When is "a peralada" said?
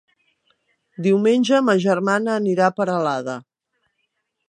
2.69-3.41